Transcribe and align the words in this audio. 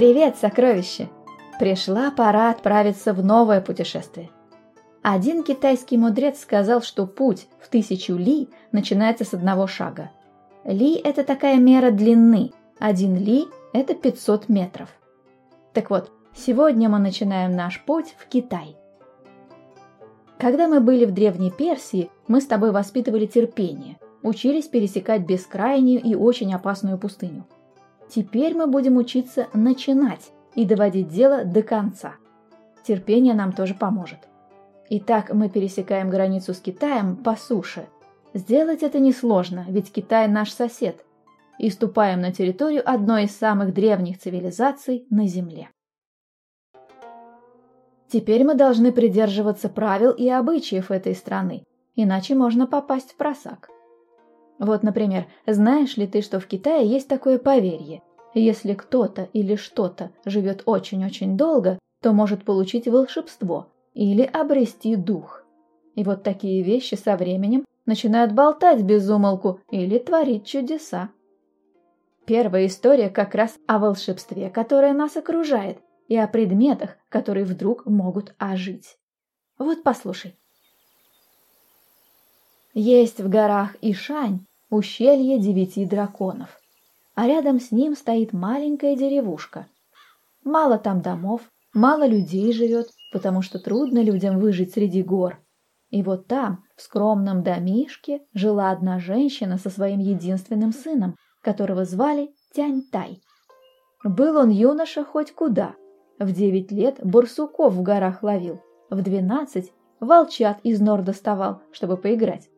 Привет, 0.00 0.36
сокровище! 0.38 1.10
Пришла 1.58 2.10
пора 2.10 2.48
отправиться 2.48 3.12
в 3.12 3.22
новое 3.22 3.60
путешествие. 3.60 4.30
Один 5.02 5.42
китайский 5.42 5.98
мудрец 5.98 6.40
сказал, 6.40 6.80
что 6.80 7.06
путь 7.06 7.48
в 7.60 7.68
тысячу 7.68 8.16
ли 8.16 8.48
начинается 8.72 9.26
с 9.26 9.34
одного 9.34 9.66
шага. 9.66 10.10
Ли– 10.64 10.94
это 11.04 11.22
такая 11.22 11.58
мера 11.58 11.90
длины, 11.90 12.52
один 12.78 13.14
ли– 13.14 13.44
это 13.74 13.92
500 13.92 14.48
метров. 14.48 14.88
Так 15.74 15.90
вот, 15.90 16.10
сегодня 16.34 16.88
мы 16.88 16.98
начинаем 16.98 17.54
наш 17.54 17.84
путь 17.84 18.14
в 18.16 18.26
Китай. 18.26 18.78
Когда 20.38 20.66
мы 20.66 20.80
были 20.80 21.04
в 21.04 21.12
Древней 21.12 21.50
Персии, 21.50 22.10
мы 22.26 22.40
с 22.40 22.46
тобой 22.46 22.72
воспитывали 22.72 23.26
терпение, 23.26 23.98
учились 24.22 24.66
пересекать 24.66 25.26
бескрайнюю 25.26 26.00
и 26.02 26.14
очень 26.14 26.54
опасную 26.54 26.96
пустыню. 26.96 27.44
Теперь 28.10 28.56
мы 28.56 28.66
будем 28.66 28.96
учиться 28.96 29.46
начинать 29.54 30.32
и 30.56 30.64
доводить 30.64 31.08
дело 31.08 31.44
до 31.44 31.62
конца. 31.62 32.14
Терпение 32.82 33.34
нам 33.34 33.52
тоже 33.52 33.74
поможет. 33.74 34.18
Итак, 34.88 35.32
мы 35.32 35.48
пересекаем 35.48 36.10
границу 36.10 36.52
с 36.52 36.58
Китаем 36.58 37.14
по 37.14 37.36
суше. 37.36 37.86
Сделать 38.34 38.82
это 38.82 38.98
несложно, 38.98 39.64
ведь 39.68 39.92
Китай 39.92 40.26
наш 40.26 40.50
сосед. 40.50 41.04
И 41.60 41.70
ступаем 41.70 42.20
на 42.20 42.32
территорию 42.32 42.82
одной 42.84 43.24
из 43.24 43.36
самых 43.36 43.72
древних 43.72 44.18
цивилизаций 44.18 45.06
на 45.08 45.28
Земле. 45.28 45.70
Теперь 48.08 48.42
мы 48.42 48.54
должны 48.54 48.90
придерживаться 48.90 49.68
правил 49.68 50.10
и 50.10 50.28
обычаев 50.28 50.90
этой 50.90 51.14
страны, 51.14 51.62
иначе 51.94 52.34
можно 52.34 52.66
попасть 52.66 53.12
в 53.12 53.16
просак. 53.16 53.70
Вот, 54.60 54.82
например, 54.82 55.26
знаешь 55.46 55.96
ли 55.96 56.06
ты, 56.06 56.20
что 56.20 56.38
в 56.38 56.46
Китае 56.46 56.86
есть 56.86 57.08
такое 57.08 57.38
поверье? 57.38 58.02
Если 58.34 58.74
кто-то 58.74 59.28
или 59.32 59.56
что-то 59.56 60.10
живет 60.24 60.62
очень-очень 60.66 61.36
долго, 61.36 61.78
то 62.00 62.12
может 62.12 62.44
получить 62.44 62.86
волшебство 62.86 63.68
или 63.94 64.22
обрести 64.22 64.96
дух. 64.96 65.44
И 65.96 66.04
вот 66.04 66.22
такие 66.22 66.62
вещи 66.62 66.94
со 66.94 67.16
временем 67.16 67.64
начинают 67.86 68.32
болтать 68.32 68.82
без 68.82 69.08
умолку 69.10 69.60
или 69.70 69.98
творить 69.98 70.46
чудеса. 70.46 71.10
Первая 72.24 72.66
история 72.66 73.10
как 73.10 73.34
раз 73.34 73.56
о 73.66 73.78
волшебстве, 73.78 74.50
которое 74.50 74.92
нас 74.92 75.16
окружает, 75.16 75.78
и 76.10 76.16
о 76.16 76.26
предметах, 76.26 76.96
которые 77.08 77.44
вдруг 77.44 77.86
могут 77.86 78.34
ожить. 78.38 78.98
Вот 79.58 79.82
послушай. 79.82 80.36
Есть 82.74 83.20
в 83.20 83.28
горах 83.28 83.76
Ишань 83.80 84.44
ущелье 84.70 85.38
девяти 85.38 85.84
драконов, 85.84 86.59
а 87.20 87.26
рядом 87.26 87.60
с 87.60 87.70
ним 87.70 87.96
стоит 87.96 88.32
маленькая 88.32 88.96
деревушка. 88.96 89.66
Мало 90.42 90.78
там 90.78 91.02
домов, 91.02 91.42
мало 91.74 92.06
людей 92.06 92.50
живет, 92.50 92.86
потому 93.12 93.42
что 93.42 93.58
трудно 93.58 94.02
людям 94.02 94.38
выжить 94.38 94.72
среди 94.72 95.02
гор. 95.02 95.38
И 95.90 96.02
вот 96.02 96.28
там, 96.28 96.64
в 96.76 96.80
скромном 96.80 97.42
домишке, 97.42 98.22
жила 98.32 98.70
одна 98.70 98.98
женщина 98.98 99.58
со 99.58 99.68
своим 99.68 99.98
единственным 99.98 100.72
сыном, 100.72 101.14
которого 101.42 101.84
звали 101.84 102.30
Тянь-Тай. 102.54 103.20
Был 104.02 104.38
он 104.38 104.48
юноша 104.48 105.04
хоть 105.04 105.34
куда. 105.34 105.74
В 106.18 106.32
девять 106.32 106.72
лет 106.72 107.00
барсуков 107.04 107.74
в 107.74 107.82
горах 107.82 108.22
ловил, 108.22 108.62
в 108.88 109.02
двенадцать 109.02 109.74
волчат 110.00 110.60
из 110.62 110.80
нор 110.80 111.02
доставал, 111.02 111.60
чтобы 111.70 111.98
поиграть 111.98 112.48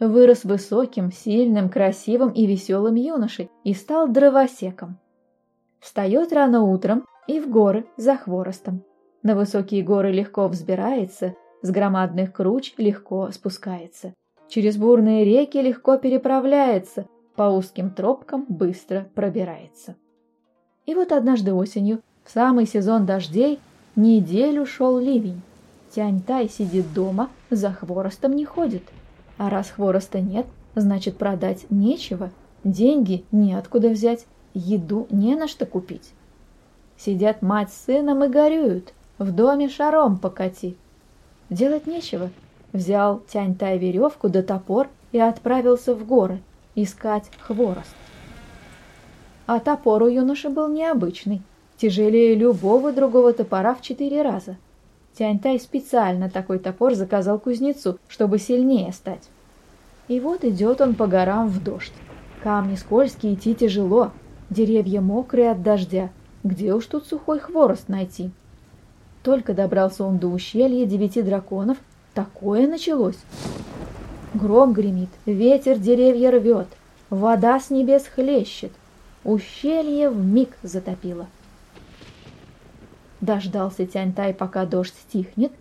вырос 0.00 0.44
высоким, 0.44 1.12
сильным, 1.12 1.68
красивым 1.68 2.30
и 2.30 2.46
веселым 2.46 2.94
юношей 2.94 3.50
и 3.64 3.74
стал 3.74 4.08
дровосеком. 4.08 4.98
Встает 5.78 6.32
рано 6.32 6.62
утром 6.62 7.04
и 7.26 7.38
в 7.38 7.48
горы 7.48 7.86
за 7.96 8.16
хворостом. 8.16 8.82
На 9.22 9.34
высокие 9.34 9.82
горы 9.82 10.12
легко 10.12 10.48
взбирается, 10.48 11.34
с 11.62 11.70
громадных 11.70 12.32
круч 12.32 12.74
легко 12.78 13.30
спускается. 13.30 14.14
Через 14.48 14.76
бурные 14.76 15.24
реки 15.24 15.58
легко 15.58 15.96
переправляется, 15.98 17.06
по 17.36 17.44
узким 17.44 17.90
тропкам 17.90 18.44
быстро 18.48 19.06
пробирается. 19.14 19.96
И 20.86 20.94
вот 20.94 21.12
однажды 21.12 21.52
осенью, 21.54 22.00
в 22.24 22.30
самый 22.30 22.66
сезон 22.66 23.06
дождей, 23.06 23.60
неделю 23.96 24.66
шел 24.66 24.98
ливень. 24.98 25.42
Тянь-Тай 25.90 26.48
сидит 26.48 26.92
дома, 26.94 27.30
за 27.50 27.72
хворостом 27.72 28.32
не 28.32 28.44
ходит– 28.44 28.82
а 29.40 29.48
раз 29.48 29.70
хвороста 29.70 30.20
нет, 30.20 30.46
значит 30.74 31.16
продать 31.16 31.64
нечего, 31.70 32.30
деньги 32.62 33.24
неоткуда 33.32 33.88
взять, 33.88 34.26
еду 34.52 35.06
не 35.08 35.34
на 35.34 35.48
что 35.48 35.64
купить. 35.64 36.10
Сидят 36.98 37.40
мать 37.40 37.72
с 37.72 37.86
сыном 37.86 38.22
и 38.22 38.28
горюют, 38.28 38.92
в 39.16 39.32
доме 39.32 39.70
шаром 39.70 40.18
покати. 40.18 40.76
Делать 41.48 41.86
нечего. 41.86 42.28
Взял 42.74 43.22
Тянь-Тай 43.32 43.78
веревку 43.78 44.28
да 44.28 44.42
топор 44.42 44.88
и 45.10 45.18
отправился 45.18 45.94
в 45.94 46.06
горы 46.06 46.42
искать 46.74 47.30
хворост. 47.40 47.96
А 49.46 49.58
топор 49.58 50.02
у 50.02 50.08
юноши 50.08 50.50
был 50.50 50.68
необычный, 50.68 51.40
тяжелее 51.78 52.34
любого 52.34 52.92
другого 52.92 53.32
топора 53.32 53.74
в 53.74 53.80
четыре 53.80 54.20
раза– 54.20 54.58
Тяньтай 55.16 55.58
специально 55.60 56.30
такой 56.30 56.58
топор 56.58 56.94
заказал 56.94 57.38
кузнецу, 57.38 57.98
чтобы 58.08 58.38
сильнее 58.38 58.92
стать. 58.92 59.28
И 60.08 60.18
вот 60.20 60.44
идет 60.44 60.80
он 60.80 60.94
по 60.94 61.06
горам 61.06 61.48
в 61.48 61.62
дождь. 61.62 61.92
Камни 62.42 62.74
скользкие, 62.76 63.34
идти 63.34 63.54
тяжело, 63.54 64.12
деревья 64.48 65.00
мокрые 65.00 65.50
от 65.50 65.62
дождя. 65.62 66.10
Где 66.42 66.72
уж 66.72 66.86
тут 66.86 67.06
сухой 67.06 67.38
хворост 67.38 67.88
найти? 67.88 68.30
Только 69.22 69.52
добрался 69.52 70.04
он 70.04 70.18
до 70.18 70.28
ущелья 70.28 70.86
девяти 70.86 71.20
драконов, 71.22 71.76
такое 72.14 72.66
началось. 72.66 73.18
Гром 74.32 74.72
гремит, 74.72 75.10
ветер 75.26 75.78
деревья 75.78 76.30
рвет, 76.30 76.68
вода 77.10 77.60
с 77.60 77.68
небес 77.68 78.06
хлещет, 78.06 78.72
ущелье 79.24 80.08
в 80.08 80.24
миг 80.24 80.56
затопило. 80.62 81.26
Дождался 83.20 83.86
Тяньтай, 83.86 84.32
пока 84.32 84.64
дождь 84.64 84.94
стихнет, 84.94 85.52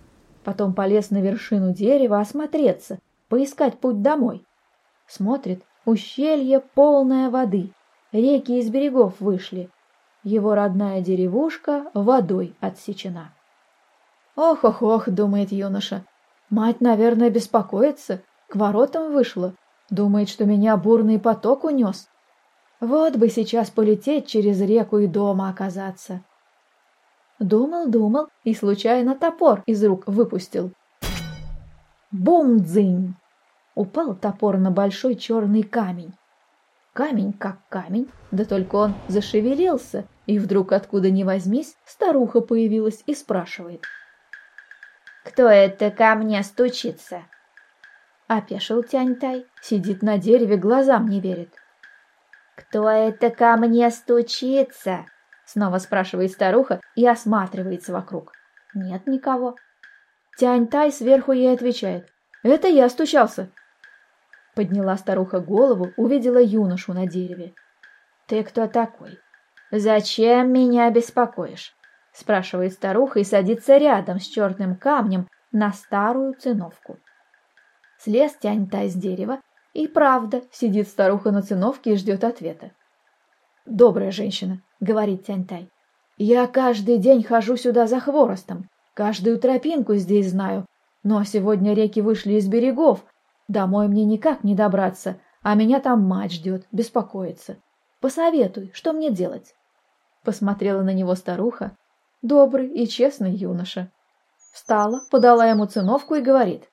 потом 0.44 0.74
полез 0.74 1.10
на 1.10 1.22
вершину 1.22 1.74
дерева 1.74 2.20
осмотреться, 2.20 3.00
поискать 3.28 3.80
путь 3.80 4.02
домой. 4.02 4.46
Смотрит, 5.08 5.64
ущелье 5.86 6.62
полное 6.62 7.30
воды, 7.30 7.72
реки 8.12 8.60
из 8.60 8.70
берегов 8.70 9.20
вышли. 9.20 9.70
Его 10.24 10.56
родная 10.56 11.02
деревушка 11.02 11.90
водой 11.94 12.56
отсечена. 12.60 13.34
«Ох-ох-ох»,— 14.36 15.10
думает 15.10 15.52
юноша,— 15.52 16.06
«мать, 16.50 16.82
наверное, 16.82 17.30
беспокоится, 17.30 18.22
к 18.48 18.56
воротам 18.56 19.14
вышла, 19.14 19.54
думает, 19.90 20.30
что 20.30 20.46
меня 20.46 20.78
бурный 20.78 21.20
поток 21.20 21.66
унес. 21.66 22.10
Вот 22.80 23.18
бы 23.18 23.30
сейчас 23.30 23.70
полететь 23.70 24.28
через 24.28 24.62
реку 24.62 25.00
и 25.00 25.08
дома 25.08 25.50
оказаться. 25.50 26.22
Думал-думал 27.40 28.28
и 28.44 28.54
случайно 28.54 29.16
топор 29.16 29.64
из 29.66 29.84
рук 29.84 30.08
выпустил. 30.08 30.74
Бум-дзынь! 32.12 33.16
Упал 33.76 34.14
топор 34.16 34.58
на 34.58 34.72
большой 34.72 35.16
черный 35.16 35.64
камень. 35.64 36.14
Камень 36.92 37.32
как 37.32 37.60
камень, 37.70 38.10
да 38.32 38.44
только 38.44 38.76
он 38.76 38.94
зашевелился, 39.08 40.06
и 40.26 40.38
вдруг 40.38 40.74
откуда 40.74 41.10
ни 41.12 41.24
возьмись 41.24 41.78
старуха 41.86 42.42
появилась 42.42 43.04
и 43.06 43.16
спрашивает. 43.16 43.84
«Кто 45.24 45.48
это 45.48 45.92
ко 45.92 46.16
мне 46.16 46.44
стучится?» 46.44 47.24
Опешил 48.28 48.84
Тянь-Тай, 48.84 49.46
сидит 49.62 50.02
на 50.02 50.18
дереве, 50.18 50.58
глазам 50.58 51.08
не 51.08 51.22
верит. 51.22 51.54
«Кто 52.56 52.90
это 52.90 53.30
ко 53.30 53.56
мне 53.56 53.90
стучится?» 53.92 55.06
Снова 55.52 55.80
спрашивает 55.80 56.32
старуха 56.32 56.80
и 56.94 57.08
осматривается 57.08 57.92
вокруг. 57.92 58.34
Нет 58.76 59.08
никого. 59.08 59.56
Тянь-тай 60.38 60.92
сверху 60.92 61.32
ей 61.32 61.52
отвечает. 61.52 62.08
«Это 62.44 62.68
я 62.68 62.88
стучался». 62.88 63.50
Подняла 64.54 64.96
старуха 64.96 65.40
голову, 65.40 65.92
увидела 65.98 66.38
юношу 66.38 66.94
на 66.94 67.08
дереве. 67.08 67.56
«Ты 68.28 68.44
кто 68.44 68.68
такой? 68.68 69.18
Зачем 69.72 70.54
меня 70.54 70.92
беспокоишь?» 70.92 71.74
Спрашивает 72.14 72.74
старуха 72.74 73.20
и 73.20 73.24
садится 73.24 73.78
рядом 73.78 74.20
с 74.20 74.28
черным 74.28 74.76
камнем 74.76 75.28
на 75.52 75.74
старую 75.74 76.36
циновку. 76.36 77.00
Слез 77.98 78.36
Тянь-тай 78.36 78.88
с 78.88 78.94
дерева, 78.94 79.42
и 79.74 79.88
правда 79.88 80.44
сидит 80.52 80.88
старуха 80.88 81.32
на 81.32 81.42
циновке 81.42 81.94
и 81.94 81.96
ждет 81.96 82.24
ответа. 82.24 82.72
«Добрая 83.66 84.12
женщина»,— 84.12 84.62
говорит 84.80 85.26
Тяньтай. 85.26 85.70
«Я 86.18 86.48
каждый 86.48 86.98
день 86.98 87.24
хожу 87.24 87.56
сюда 87.56 87.88
за 87.88 88.00
хворостом, 88.00 88.70
каждую 88.94 89.40
тропинку 89.40 89.96
здесь 89.96 90.32
знаю, 90.32 90.66
но 91.04 91.24
сегодня 91.24 91.74
реки 91.74 92.02
вышли 92.02 92.34
из 92.34 92.48
берегов, 92.48 93.06
домой 93.48 93.88
мне 93.88 94.06
никак 94.06 94.44
не 94.44 94.56
добраться, 94.56 95.20
а 95.42 95.56
меня 95.56 95.80
там 95.80 96.04
мать 96.04 96.34
ждет, 96.34 96.68
беспокоится. 96.72 97.58
Посоветуй, 98.02 98.72
что 98.74 98.94
мне 98.94 99.12
делать?» 99.12 99.56
Посмотрела 100.24 100.82
на 100.82 100.94
него 100.94 101.16
старуха. 101.16 101.76
Добрый 102.22 102.68
и 102.68 102.86
честный 102.86 103.32
юноша. 103.32 103.92
Встала, 104.52 105.02
подала 105.10 105.46
ему 105.46 105.66
циновку 105.66 106.16
и 106.16 106.22
говорит. 106.22 106.70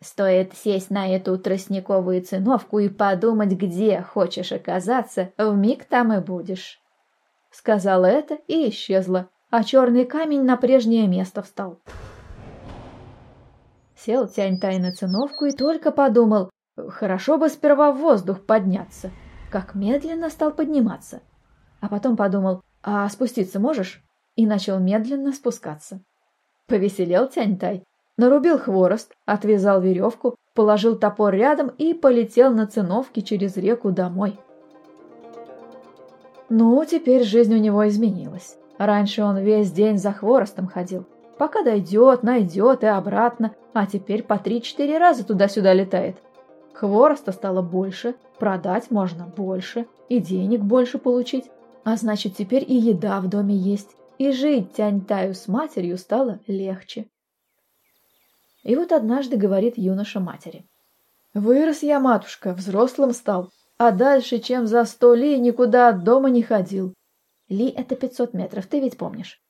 Стоит 0.00 0.54
сесть 0.54 0.90
на 0.90 1.08
эту 1.08 1.36
тростниковую 1.36 2.22
циновку 2.22 2.78
и 2.78 2.88
подумать, 2.88 3.52
где 3.52 4.02
хочешь 4.02 4.52
оказаться, 4.52 5.32
вмиг 5.36 5.84
там 5.86 6.12
и 6.12 6.20
будешь. 6.20 6.80
Сказала 7.54 8.06
это 8.06 8.34
и 8.48 8.68
исчезла, 8.68 9.30
а 9.48 9.62
черный 9.62 10.04
камень 10.04 10.42
на 10.42 10.56
прежнее 10.56 11.06
место 11.06 11.40
встал. 11.40 11.78
Сел 13.96 14.26
Тянь-Тай 14.26 14.80
на 14.80 14.90
циновку 14.90 15.44
и 15.44 15.52
только 15.52 15.92
подумал, 15.92 16.50
хорошо 16.76 17.38
бы 17.38 17.48
сперва 17.48 17.92
в 17.92 17.98
воздух 17.98 18.44
подняться, 18.44 19.12
как 19.52 19.76
медленно 19.76 20.30
стал 20.30 20.50
подниматься. 20.50 21.22
А 21.80 21.88
потом 21.88 22.16
подумал, 22.16 22.60
а 22.82 23.08
спуститься 23.08 23.60
можешь? 23.60 24.02
И 24.34 24.46
начал 24.46 24.80
медленно 24.80 25.30
спускаться. 25.30 26.00
Повеселел 26.66 27.28
Тянь-Тай, 27.28 27.84
нарубил 28.16 28.58
хворост, 28.58 29.14
отвязал 29.26 29.80
веревку, 29.80 30.34
положил 30.54 30.98
топор 30.98 31.32
рядом 31.32 31.68
и 31.68 31.94
полетел 31.94 32.52
на 32.52 32.66
циновке 32.66 33.22
через 33.22 33.56
реку 33.56 33.92
домой. 33.92 34.40
Ну, 36.56 36.84
теперь 36.84 37.24
жизнь 37.24 37.52
у 37.52 37.58
него 37.58 37.88
изменилась. 37.88 38.56
Раньше 38.78 39.24
он 39.24 39.38
весь 39.38 39.72
день 39.72 39.98
за 39.98 40.12
хворостом 40.12 40.68
ходил. 40.68 41.04
Пока 41.36 41.64
дойдет, 41.64 42.22
найдет 42.22 42.84
и 42.84 42.86
обратно, 42.86 43.56
а 43.72 43.86
теперь 43.86 44.22
по 44.22 44.38
три-четыре 44.38 44.98
раза 44.98 45.24
туда-сюда 45.24 45.72
летает. 45.72 46.16
Хвороста 46.72 47.32
стало 47.32 47.60
больше, 47.60 48.14
продать 48.38 48.92
можно 48.92 49.26
больше, 49.26 49.88
и 50.08 50.20
денег 50.20 50.60
больше 50.60 50.98
получить. 50.98 51.50
А 51.82 51.96
значит, 51.96 52.36
теперь 52.36 52.64
и 52.64 52.76
еда 52.76 53.20
в 53.20 53.28
доме 53.28 53.56
есть, 53.56 53.96
и 54.18 54.30
жить 54.30 54.74
Тянь-Таю 54.74 55.34
с 55.34 55.48
матерью 55.48 55.98
стало 55.98 56.38
легче. 56.46 57.08
И 58.62 58.76
вот 58.76 58.92
однажды 58.92 59.36
говорит 59.36 59.76
юноша 59.76 60.20
матери. 60.20 60.64
«Вырос 61.34 61.82
я, 61.82 61.98
матушка, 61.98 62.52
взрослым 62.52 63.10
стал, 63.10 63.50
а 63.84 63.92
дальше, 63.92 64.38
чем 64.38 64.66
за 64.66 64.84
сто 64.84 65.14
ли, 65.14 65.38
никуда 65.38 65.88
от 65.88 66.04
дома 66.04 66.30
не 66.30 66.42
ходил. 66.42 66.94
Ли— 67.48 67.68
это 67.76 67.96
пятьсот 67.96 68.34
метров, 68.34 68.66
ты 68.66 68.80
ведь 68.80 68.96
помнишь. 68.96 69.40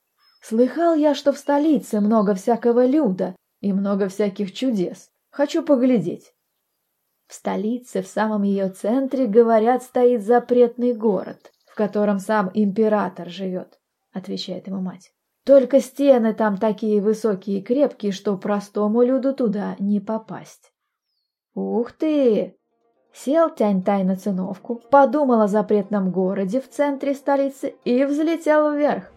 Слыхал 0.41 0.95
я, 0.95 1.15
что 1.15 1.31
в 1.33 1.37
столице 1.37 1.99
много 2.01 2.35
всякого 2.35 2.85
люда 2.85 3.35
и 3.61 3.73
много 3.73 4.09
всяких 4.09 4.53
чудес. 4.53 5.09
Хочу 5.31 5.63
поглядеть. 5.63 6.33
В 7.27 7.33
столице, 7.33 8.01
в 8.01 8.07
самом 8.07 8.43
ее 8.43 8.69
центре, 8.69 9.25
говорят, 9.25 9.81
стоит 9.81 10.23
запретный 10.23 10.93
город, 10.93 11.51
в 11.65 11.75
котором 11.75 12.19
сам 12.19 12.51
император 12.53 13.29
живет, 13.29 13.79
отвечает 14.13 14.67
ему 14.67 14.81
мать. 14.81 15.11
Только 15.45 15.79
стены 15.79 16.33
там 16.33 16.57
такие 16.57 17.01
высокие 17.01 17.59
и 17.59 17.63
крепкие, 17.63 18.11
что 18.11 18.37
простому 18.37 19.01
люду 19.03 19.33
туда 19.33 19.75
не 19.79 19.99
попасть. 19.99 20.71
Ух 21.53 21.91
ты! 21.91 22.57
Сел 23.15 23.49
Тянь-Тай 23.49 24.03
на 24.03 24.17
циновку, 24.17 24.81
подумал 24.89 25.41
о 25.41 25.47
запретном 25.47 26.11
городе 26.11 26.59
в 26.59 26.69
центре 26.69 27.13
столицы 27.13 27.75
и 27.85 28.03
взлетел 28.03 28.73
вверх. 28.73 29.09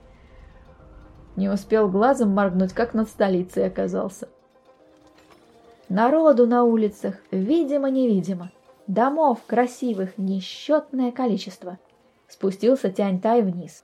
Не 1.35 1.49
успел 1.49 1.89
глазом 1.89 2.31
моргнуть, 2.31 2.73
как 2.73 2.95
над 2.95 3.09
столицей 3.09 3.67
оказался. 3.67 4.29
Народу 5.89 6.47
на 6.47 6.62
улицах, 6.62 7.17
видимо-невидимо. 7.33 8.53
Домов 8.87 9.41
красивых 9.49 10.17
несчетное 10.17 11.11
количество. 11.11 11.79
Спустился 12.29 12.91
Тянь-Тай 12.91 13.43
вниз. 13.43 13.83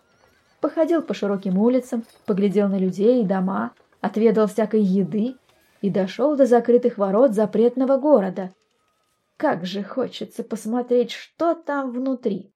Походил 0.61 1.03
по 1.03 1.13
широким 1.13 1.59
улицам, 1.59 2.05
поглядел 2.25 2.69
на 2.69 2.79
людей 2.79 3.23
и 3.23 3.27
дома, 3.27 3.73
отведал 4.01 4.47
всякой 4.47 4.83
еды 4.83 5.35
и 5.83 5.91
дошел 5.91 6.37
до 6.37 6.47
закрытых 6.47 6.99
ворот 6.99 7.33
запретного 7.33 7.97
города. 7.97 8.51
Как 9.37 9.67
же 9.67 9.83
хочется 9.83 10.45
посмотреть, 10.45 11.11
что 11.11 11.55
там 11.55 11.91
внутри. 11.91 12.53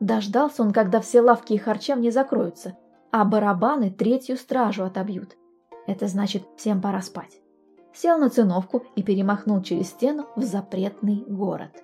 Дождался 0.00 0.62
он, 0.62 0.72
когда 0.72 1.00
все 1.00 1.20
лавки 1.20 1.52
и 1.52 1.58
харчевни 1.58 2.10
закроются, 2.10 2.76
а 3.12 3.24
барабаны 3.24 3.90
третью 3.90 4.36
стражу 4.36 4.84
отобьют. 4.84 5.36
Это 5.86 6.06
значит, 6.08 6.42
всем 6.56 6.82
пора 6.82 7.02
спать. 7.02 7.40
Сел 7.94 8.18
на 8.18 8.30
циновку 8.30 8.84
и 8.96 9.02
перемахнул 9.02 9.62
через 9.62 9.88
стену 9.88 10.26
в 10.36 10.42
запретный 10.42 11.24
город. 11.26 11.82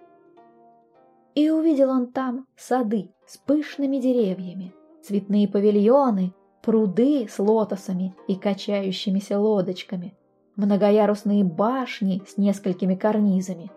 И 1.34 1.50
увидел 1.50 1.90
он 1.90 2.12
там 2.12 2.46
сады 2.56 3.12
с 3.26 3.38
пышными 3.38 3.98
деревьями, 3.98 4.74
цветные 5.02 5.48
павильоны, 5.48 6.34
пруды 6.62 7.26
с 7.28 7.38
лотосами 7.38 8.14
и 8.28 8.36
качающимися 8.36 9.38
лодочками, 9.38 10.16
многоярусные 10.56 11.44
башни 11.44 12.22
с 12.26 12.36
несколькими 12.36 12.94
карнизами. 12.94 13.70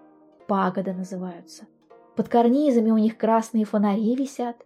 Пагода 0.48 0.94
называются. 0.94 1.66
Под 2.16 2.30
карнизами 2.30 2.92
у 2.92 2.98
них 2.98 3.18
красные 3.18 3.66
фонари 3.66 4.16
висят, 4.16 4.58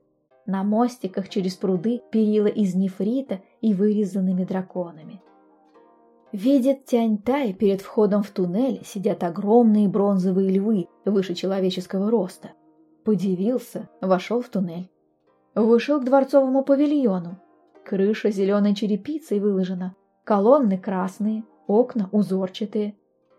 на 0.45 0.63
мостиках 0.63 1.29
через 1.29 1.55
пруды 1.55 2.01
перила 2.11 2.47
из 2.47 2.75
нефрита 2.75 3.41
и 3.61 3.73
вырезанными 3.73 4.43
драконами. 4.43 5.21
Видит 6.31 6.85
Тянь-Тай, 6.85 7.53
перед 7.53 7.81
входом 7.81 8.23
в 8.23 8.31
туннель 8.31 8.81
сидят 8.85 9.23
огромные 9.23 9.89
бронзовые 9.89 10.49
львы 10.49 10.87
выше 11.03 11.35
человеческого 11.35 12.09
роста. 12.09 12.51
Подивился, 13.03 13.89
вошел 13.99 14.41
в 14.41 14.47
туннель. 14.47 14.89
Вышел 15.55 15.99
к 15.99 16.05
дворцовому 16.05 16.63
павильону. 16.63 17.37
Крыша 17.83 18.31
зеленой 18.31 18.73
черепицей 18.75 19.39
выложена, 19.39 19.95
колонны 20.23 20.77
красные, 20.77 21.43
окна 21.67 22.09
узорчатые, 22.11 22.95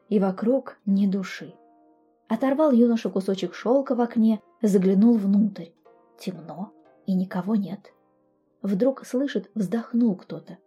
и 0.09 0.19
вокруг 0.19 0.79
ни 0.85 1.07
души. 1.07 1.55
Оторвал 2.29 2.73
юноша 2.73 3.11
кусочек 3.11 3.55
шелка 3.55 3.95
в 3.95 4.01
окне, 4.01 4.41
заглянул 4.61 5.17
внутрь. 5.17 5.71
Темно, 6.19 6.73
и 7.07 7.15
никого 7.15 7.57
нет. 7.57 7.93
Вдруг 8.63 9.05
слышит, 9.07 9.51
вздохнул 9.55 10.15
кто-то. 10.15 10.59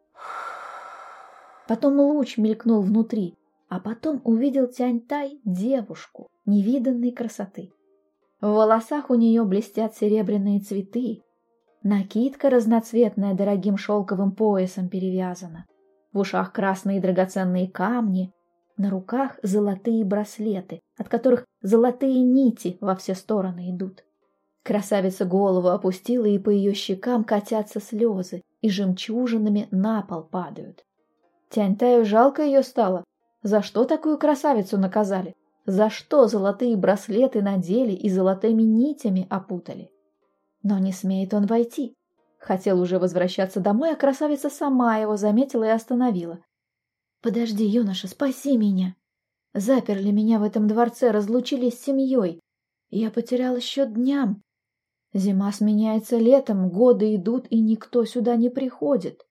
Потом 1.67 1.99
луч 1.99 2.37
мелькнул 2.37 2.81
внутри, 2.81 3.37
а 3.69 3.79
потом 3.79 4.21
увидел 4.23 4.67
Тянь-Тай 4.67 5.39
девушку 5.43 6.27
невиданной 6.45 7.11
красоты. 7.11 7.71
В 8.41 8.47
волосах 8.47 9.09
у 9.09 9.15
нее 9.15 9.43
блестят 9.43 9.95
серебряные 9.95 10.59
цветы, 10.59 11.23
накидка 11.83 12.49
разноцветная 12.49 13.33
дорогим 13.33 13.77
шелковым 13.77 14.31
поясом 14.33 14.89
перевязана, 14.89 15.65
в 16.15 16.19
ушах 16.19 16.53
красные 16.53 17.01
драгоценные 17.01 17.69
камни, 17.69 18.31
на 18.77 18.89
руках 18.89 19.37
золотые 19.43 20.05
браслеты, 20.05 20.79
от 20.97 21.09
которых 21.09 21.45
золотые 21.61 22.21
нити 22.23 22.77
во 22.79 22.95
все 22.95 23.15
стороны 23.15 23.69
идут. 23.69 24.05
Красавица 24.63 25.25
голову 25.25 25.67
опустила, 25.67 26.25
и 26.25 26.39
по 26.39 26.49
ее 26.49 26.73
щекам 26.73 27.25
катятся 27.25 27.81
слезы, 27.81 28.41
и 28.61 28.69
жемчужинами 28.69 29.67
на 29.71 30.01
пол 30.01 30.23
падают. 30.23 30.85
Тянь-Таю 31.49 32.05
жалко 32.05 32.43
ее 32.43 32.63
стало. 32.63 33.03
За 33.43 33.61
что 33.61 33.83
такую 33.83 34.17
красавицу 34.17 34.77
наказали? 34.77 35.35
За 35.65 35.89
что 35.89 36.27
золотые 36.27 36.77
браслеты 36.77 37.41
надели 37.41 37.91
и 37.91 38.09
золотыми 38.09 38.63
нитями 38.63 39.27
опутали? 39.29 39.91
Но 40.63 40.79
не 40.79 40.93
смеет 40.93 41.33
он 41.33 41.45
войти. 41.45 41.93
Хотел 42.45 42.79
уже 42.79 42.99
возвращаться 42.99 43.59
домой, 43.59 43.93
а 43.93 43.95
красавица 43.95 44.51
сама 44.51 44.97
его 44.97 45.17
заметила 45.17 45.63
и 45.63 45.69
остановила. 45.69 46.45
«Подожди, 47.23 47.65
юноша, 47.65 48.07
спаси 48.07 48.55
меня!» 48.55 48.95
Заперли 49.55 50.11
меня 50.11 50.37
в 50.37 50.43
этом 50.43 50.67
дворце, 50.67 51.09
разлучили 51.09 51.71
с 51.71 51.81
семьей. 51.81 52.39
Я 52.91 53.09
потерял 53.09 53.59
счет 53.59 53.95
дням. 53.95 54.43
Зима 55.11 55.51
сменяется 55.51 56.17
летом, 56.17 56.69
годы 56.69 57.15
идут, 57.15 57.47
и 57.49 57.59
никто 57.59 58.05
сюда 58.05 58.35
не 58.35 58.51
приходит. 58.51 59.25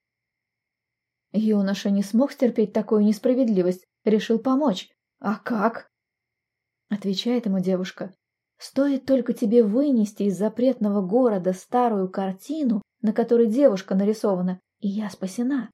Юноша 1.30 1.90
не 1.90 2.02
смог 2.02 2.32
стерпеть 2.32 2.72
такую 2.72 3.04
несправедливость, 3.04 3.84
решил 4.04 4.40
помочь. 4.40 4.90
А 5.20 5.36
как? 5.36 5.88
Отвечает 6.88 7.46
ему 7.46 7.60
девушка. 7.60 8.12
Стоит 8.58 9.06
только 9.06 9.34
тебе 9.34 9.62
вынести 9.62 10.24
из 10.24 10.36
запретного 10.36 11.00
города 11.00 11.52
старую 11.52 12.08
картину, 12.08 12.82
на 13.04 13.12
которой 13.12 13.48
девушка 13.48 13.94
нарисована, 13.94 14.60
и 14.80 14.88
я 14.88 15.10
спасена. 15.10 15.70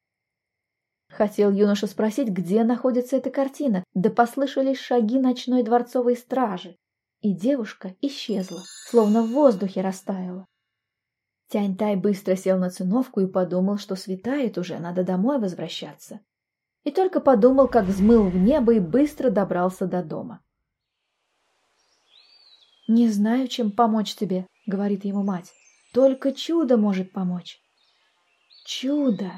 Хотел 1.09 1.53
юноша 1.53 1.87
спросить, 1.87 2.29
где 2.29 2.65
находится 2.65 3.17
эта 3.17 3.31
картина, 3.31 3.85
да 3.95 4.11
послышались 4.11 4.81
шаги 4.81 5.21
ночной 5.21 5.63
дворцовой 5.63 6.17
стражи 6.17 6.77
и 7.21 7.33
девушка 7.33 7.95
исчезла, 8.01 8.63
словно 8.89 9.23
в 9.23 9.31
воздухе 9.31 9.81
растаяла. 9.81 10.49
Тянь-Тай 11.51 11.95
быстро 11.95 12.35
сел 12.35 12.59
на 12.59 12.69
циновку 12.69 13.21
и 13.21 13.29
подумал, 13.29 13.79
что 13.79 13.95
светает 13.95 14.59
уже, 14.59 14.81
надо 14.81 15.05
домой 15.05 15.39
возвращаться. 15.39 16.21
И 16.83 16.91
только 16.91 17.21
подумал, 17.21 17.69
как 17.69 17.85
взмыл 17.85 18.29
в 18.29 18.35
небо 18.35 18.75
и 18.75 18.81
быстро 18.81 19.31
добрался 19.31 19.87
до 19.87 20.03
дома. 20.03 20.41
«Не 22.89 23.09
знаю, 23.09 23.47
чем 23.47 23.71
помочь 23.71 24.17
тебе»,— 24.17 24.49
говорит 24.67 25.05
ему 25.05 25.23
мать. 25.23 25.53
Только 25.93 26.33
чудо 26.33 26.77
может 26.77 27.13
помочь. 27.13 27.59
Чудо! 28.65 29.33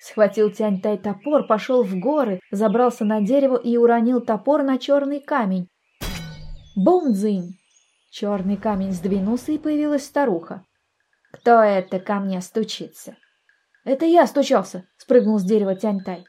Схватил 0.00 0.50
Тянь-Тай 0.52 0.98
топор, 0.98 1.46
пошел 1.46 1.82
в 1.82 1.98
горы, 1.98 2.40
забрался 2.50 3.04
на 3.04 3.20
дерево 3.20 3.56
и 3.56 3.76
уронил 3.76 4.20
топор 4.20 4.62
на 4.62 4.78
черный 4.78 5.20
камень. 5.20 5.68
Бум-дзынь! 6.76 7.58
Черный 8.10 8.56
камень 8.56 8.92
сдвинулся, 8.92 9.52
и 9.52 9.58
появилась 9.58 10.06
старуха. 10.06 10.64
«Кто 11.32 11.60
это 11.60 12.00
ко 12.00 12.14
мне 12.14 12.40
стучится?» 12.40 13.16
«Это 13.84 14.06
я 14.06 14.26
стучался!»— 14.26 14.88
спрыгнул 14.96 15.38
с 15.38 15.44
дерева 15.44 15.74
Тянь-Тай. 15.74 16.24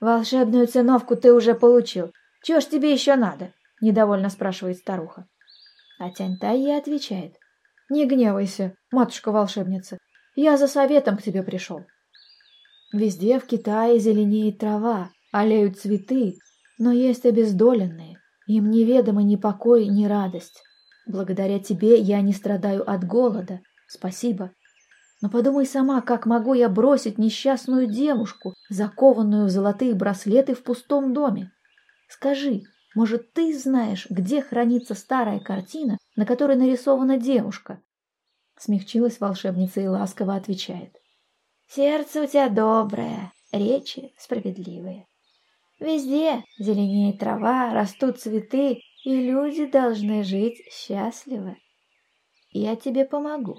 «Волшебную 0.00 0.66
циновку 0.66 1.14
ты 1.14 1.32
уже 1.32 1.54
получил. 1.54 2.12
Чего 2.42 2.58
ж 2.58 2.64
тебе 2.64 2.92
еще 2.92 3.14
надо?»— 3.14 3.52
недовольно 3.80 4.28
спрашивает 4.28 4.78
старуха. 4.78 5.28
А 6.00 6.10
Тянь-Тай 6.10 6.58
ей 6.58 6.76
отвечает. 6.76 7.36
«Не 7.92 8.06
гневайся, 8.06 8.74
матушка-волшебница. 8.90 9.98
Я 10.34 10.56
за 10.56 10.66
советом 10.66 11.18
к 11.18 11.22
тебе 11.22 11.42
пришел. 11.42 11.84
Везде 12.90 13.38
в 13.38 13.44
Китае 13.44 13.98
зеленеет 13.98 14.60
трава, 14.60 15.10
олеют 15.30 15.78
цветы, 15.78 16.38
но 16.78 16.90
есть 16.90 17.26
обездоленные. 17.26 18.16
Им 18.46 18.70
неведома 18.70 19.22
ни 19.22 19.36
покой, 19.36 19.88
ни 19.88 20.06
радость. 20.06 20.62
Благодаря 21.06 21.58
тебе 21.58 22.00
я 22.00 22.22
не 22.22 22.32
страдаю 22.32 22.90
от 22.90 23.04
голода. 23.04 23.60
Спасибо. 23.88 24.52
Но 25.20 25.28
подумай 25.28 25.66
сама, 25.66 26.00
как 26.00 26.24
могу 26.24 26.54
я 26.54 26.70
бросить 26.70 27.18
несчастную 27.18 27.88
девушку, 27.88 28.54
закованную 28.70 29.48
в 29.48 29.50
золотые 29.50 29.94
браслеты 29.94 30.54
в 30.54 30.62
пустом 30.62 31.12
доме? 31.12 31.52
Скажи, 32.08 32.62
может, 32.94 33.32
ты 33.32 33.56
знаешь, 33.58 34.06
где 34.10 34.42
хранится 34.42 34.94
старая 34.94 35.40
картина, 35.40 35.98
на 36.16 36.26
которой 36.26 36.56
нарисована 36.56 37.16
девушка? 37.16 37.82
Смягчилась 38.58 39.18
волшебница 39.18 39.80
и 39.80 39.86
ласково 39.86 40.36
отвечает. 40.36 40.96
Сердце 41.68 42.22
у 42.22 42.26
тебя 42.26 42.48
доброе, 42.48 43.32
речи 43.50 44.12
справедливые. 44.18 45.06
Везде 45.80 46.44
зеленеет 46.58 47.18
трава, 47.18 47.72
растут 47.72 48.20
цветы, 48.20 48.82
и 49.04 49.16
люди 49.16 49.66
должны 49.66 50.22
жить 50.22 50.62
счастливо. 50.70 51.56
Я 52.50 52.76
тебе 52.76 53.04
помогу. 53.04 53.58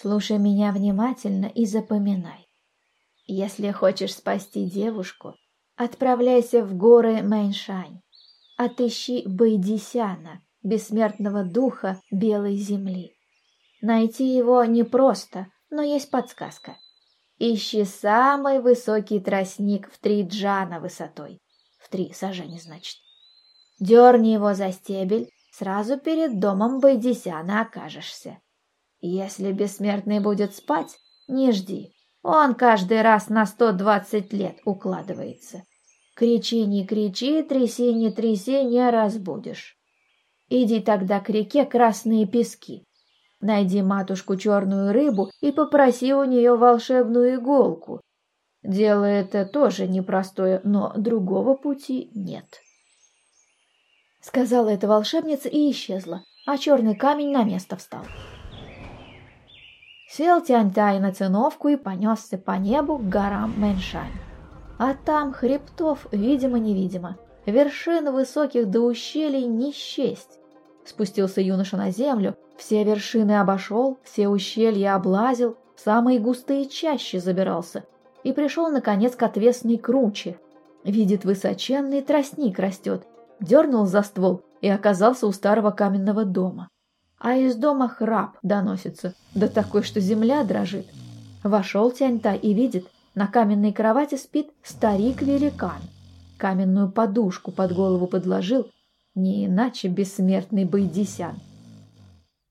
Слушай 0.00 0.38
меня 0.38 0.72
внимательно 0.72 1.46
и 1.46 1.66
запоминай. 1.66 2.46
Если 3.26 3.70
хочешь 3.70 4.14
спасти 4.14 4.64
девушку, 4.64 5.34
отправляйся 5.76 6.64
в 6.64 6.74
горы 6.74 7.22
Мэньшань. 7.22 8.00
Отыщи 8.64 9.24
Байдисяна, 9.26 10.40
бессмертного 10.62 11.42
духа 11.42 12.00
белой 12.12 12.54
земли. 12.54 13.16
Найти 13.80 14.36
его 14.36 14.64
непросто, 14.64 15.48
но 15.68 15.82
есть 15.82 16.12
подсказка. 16.12 16.76
Ищи 17.40 17.84
самый 17.84 18.60
высокий 18.60 19.18
тростник 19.18 19.90
в 19.90 19.98
три 19.98 20.22
джана 20.22 20.78
высотой. 20.78 21.40
В 21.80 21.88
три 21.88 22.12
сажени, 22.12 22.60
значит. 22.60 22.98
Дерни 23.80 24.28
его 24.28 24.54
за 24.54 24.70
стебель, 24.70 25.28
сразу 25.50 25.98
перед 25.98 26.38
домом 26.38 26.78
Байдисяна 26.78 27.62
окажешься. 27.62 28.38
Если 29.00 29.50
бессмертный 29.50 30.20
будет 30.20 30.54
спать, 30.54 31.00
не 31.26 31.50
жди. 31.50 31.96
Он 32.22 32.54
каждый 32.54 33.02
раз 33.02 33.28
на 33.28 33.44
сто 33.44 33.72
двадцать 33.72 34.32
лет 34.32 34.58
укладывается. 34.64 35.64
Кричи, 36.14 36.66
не 36.66 36.86
кричи, 36.86 37.42
тряси, 37.42 37.92
не 37.92 38.10
тряси, 38.10 38.64
не 38.64 38.90
разбудишь. 38.90 39.76
Иди 40.48 40.80
тогда 40.80 41.20
к 41.20 41.30
реке 41.30 41.64
Красные 41.64 42.26
Пески. 42.26 42.84
Найди 43.40 43.82
матушку 43.82 44.36
черную 44.36 44.92
рыбу 44.92 45.30
и 45.40 45.50
попроси 45.50 46.14
у 46.14 46.24
нее 46.24 46.54
волшебную 46.56 47.36
иголку. 47.36 48.00
Дело 48.62 49.04
это 49.04 49.46
тоже 49.46 49.88
непростое, 49.88 50.60
но 50.62 50.92
другого 50.96 51.54
пути 51.54 52.10
нет. 52.14 52.60
Сказала 54.20 54.68
эта 54.68 54.86
волшебница 54.86 55.48
и 55.48 55.70
исчезла, 55.72 56.22
а 56.46 56.58
черный 56.58 56.94
камень 56.94 57.32
на 57.32 57.42
место 57.42 57.76
встал. 57.76 58.04
Сел 60.08 60.42
Тянь-Тай 60.42 61.00
на 61.00 61.12
циновку 61.12 61.68
и 61.68 61.76
понесся 61.76 62.38
по 62.38 62.52
небу 62.52 62.98
к 62.98 63.08
горам 63.08 63.58
Мэншань. 63.58 64.31
А 64.84 64.94
там 64.94 65.32
хребтов, 65.32 66.08
видимо-невидимо, 66.10 67.16
вершин 67.46 68.12
высоких 68.12 68.68
до 68.68 68.80
ущелий 68.80 69.44
не 69.44 69.70
счесть. 69.72 70.40
Спустился 70.84 71.40
юноша 71.40 71.76
на 71.76 71.92
землю, 71.92 72.36
все 72.56 72.82
вершины 72.82 73.38
обошел, 73.38 74.00
все 74.02 74.26
ущелья 74.26 74.96
облазил, 74.96 75.56
в 75.76 75.80
самые 75.80 76.18
густые 76.18 76.66
чаще 76.68 77.20
забирался 77.20 77.84
и 78.24 78.32
пришел, 78.32 78.72
наконец, 78.72 79.14
к 79.14 79.22
отвесной 79.22 79.78
круче. 79.78 80.36
Видит, 80.82 81.24
высоченный 81.24 82.02
тростник 82.02 82.58
растет, 82.58 83.04
дернул 83.38 83.86
за 83.86 84.02
ствол 84.02 84.42
и 84.62 84.68
оказался 84.68 85.28
у 85.28 85.32
старого 85.32 85.70
каменного 85.70 86.24
дома. 86.24 86.68
А 87.20 87.36
из 87.36 87.54
дома 87.54 87.88
храп 87.88 88.36
доносится, 88.42 89.14
да 89.36 89.46
такой, 89.46 89.84
что 89.84 90.00
земля 90.00 90.42
дрожит. 90.42 90.86
Вошел 91.44 91.92
Тяньта 91.92 92.32
и 92.32 92.52
видит, 92.52 92.88
на 93.14 93.26
каменной 93.26 93.72
кровати 93.72 94.16
спит 94.16 94.50
старик-великан. 94.62 95.80
Каменную 96.38 96.90
подушку 96.90 97.52
под 97.52 97.72
голову 97.72 98.06
подложил, 98.06 98.70
не 99.14 99.46
иначе 99.46 99.88
бессмертный 99.88 100.64
Байдисян. 100.64 101.36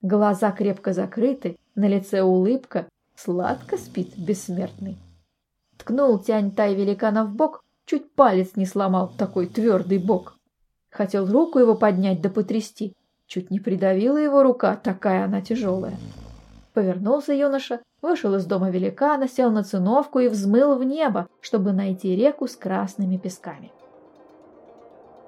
Глаза 0.02 0.52
крепко 0.52 0.94
закрыты, 0.94 1.58
на 1.76 1.88
лице 1.88 2.22
улыбка, 2.22 2.88
сладко 3.16 3.78
спит 3.78 4.18
бессмертный. 4.18 4.98
Ткнул 5.78 6.20
Тянь-Тай 6.20 6.76
великана 6.76 7.26
в 7.26 7.36
бок, 7.36 7.64
чуть 7.86 8.12
палец 8.14 8.56
не 8.56 8.66
сломал 8.66 9.12
такой 9.18 9.48
твердый 9.48 9.98
бок. 9.98 10.38
Хотел 10.90 11.26
руку 11.26 11.60
его 11.60 11.76
поднять 11.76 12.22
да 12.22 12.30
потрясти, 12.30 12.94
чуть 13.26 13.50
не 13.50 13.60
придавила 13.60 14.18
его 14.18 14.44
рука, 14.44 14.76
такая 14.76 15.26
она 15.26 15.42
тяжелая. 15.42 15.98
Повернулся 16.74 17.34
юноша, 17.34 17.82
вышел 18.02 18.34
из 18.36 18.46
дома 18.46 18.70
великана, 18.70 19.28
сел 19.28 19.52
на 19.52 19.64
циновку 19.64 20.20
и 20.20 20.30
взмыл 20.30 20.76
в 20.76 20.84
небо, 20.84 21.28
чтобы 21.42 21.74
найти 21.74 22.16
реку 22.16 22.48
с 22.48 22.56
красными 22.56 23.18
песками. 23.18 23.72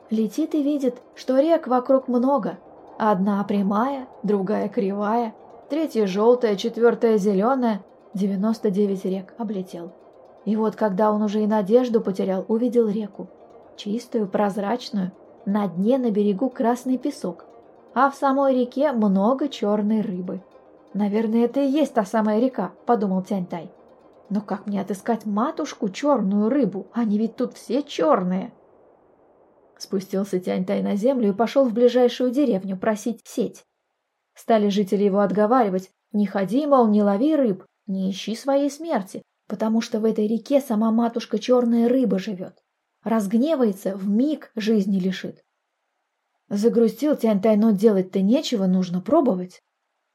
Летит 0.10 0.56
и 0.56 0.64
видит, 0.64 1.02
что 1.16 1.40
рек 1.40 1.68
вокруг 1.68 2.08
много. 2.08 2.58
Одна 2.98 3.44
прямая, 3.44 4.08
другая 4.22 4.70
кривая, 4.70 5.34
третья 5.70 6.06
желтая, 6.08 6.56
четвертая 6.56 7.18
зеленая. 7.18 7.82
Девяносто 8.14 8.70
девять 8.70 9.06
рек 9.06 9.34
облетел. 9.38 9.92
И 10.46 10.56
вот, 10.56 10.76
когда 10.76 11.12
он 11.12 11.24
уже 11.24 11.42
и 11.42 11.48
надежду 11.48 12.00
потерял, 12.00 12.46
увидел 12.48 12.88
реку. 12.88 13.28
Чистую, 13.76 14.28
прозрачную, 14.28 15.12
на 15.46 15.68
дне 15.68 15.98
на 15.98 16.12
берегу 16.12 16.50
красный 16.50 16.98
песок, 16.98 17.46
а 17.94 18.10
в 18.12 18.16
самой 18.16 18.54
реке 18.54 18.92
много 18.92 19.50
черной 19.50 20.02
рыбы. 20.02 20.42
«Наверное, 20.94 21.46
это 21.46 21.60
и 21.60 21.68
есть 21.68 21.94
та 21.94 22.06
самая 22.06 22.40
река»,— 22.40 22.74
подумал 22.86 23.24
Тяньтай. 23.24 23.72
«Но 24.30 24.42
как 24.42 24.68
мне 24.68 24.80
отыскать 24.80 25.26
матушку, 25.26 25.90
черную 25.90 26.50
рыбу? 26.50 26.88
Они 26.94 27.18
ведь 27.18 27.36
тут 27.36 27.54
все 27.54 27.82
черные!» 27.82 28.54
Спустился 29.78 30.40
Тянь-Тай 30.40 30.82
на 30.82 30.96
землю 30.96 31.30
и 31.30 31.34
пошел 31.36 31.66
в 31.66 31.74
ближайшую 31.74 32.32
деревню 32.32 32.78
просить 32.78 33.22
сеть. 33.26 33.66
Стали 34.36 34.70
жители 34.70 35.04
его 35.04 35.20
отговаривать, 35.20 35.92
не 36.12 36.26
ходи, 36.26 36.66
мол, 36.68 36.88
не 36.88 37.04
лови 37.04 37.36
рыб, 37.36 37.66
не 37.88 38.12
ищи 38.12 38.36
своей 38.36 38.70
смерти, 38.70 39.24
потому 39.48 39.82
что 39.82 40.00
в 40.00 40.06
этой 40.06 40.28
реке 40.28 40.62
сама 40.62 40.92
матушка 40.92 41.40
черная 41.40 41.90
рыба 41.90 42.20
живет. 42.20 42.64
Разгневается, 43.04 43.98
в 43.98 44.08
миг 44.08 44.52
жизни 44.56 45.00
лишит. 45.00 45.44
Загрустил 46.50 47.16
Тянь-Тай, 47.16 47.58
но 47.58 47.72
делать-то 47.72 48.22
нечего, 48.22 48.68
нужно 48.68 49.02
пробовать. 49.02 49.62